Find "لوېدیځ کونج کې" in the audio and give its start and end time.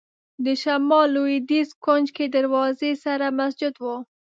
1.15-2.25